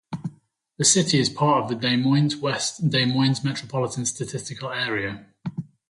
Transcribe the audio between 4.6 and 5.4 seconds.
Area.